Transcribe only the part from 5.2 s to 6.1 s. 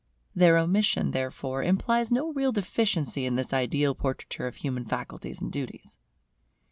and duties.